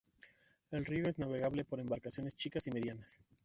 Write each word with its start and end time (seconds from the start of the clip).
El 0.71 0.83
río 0.83 1.05
es 1.07 1.19
navegable 1.19 1.63
por 1.63 1.79
embarcaciones 1.79 2.35
chicas 2.35 2.65
y 2.65 2.71
medianas. 2.71 3.21